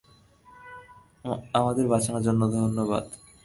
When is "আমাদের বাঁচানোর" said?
1.53-2.23